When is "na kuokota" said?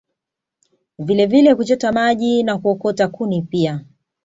2.43-3.07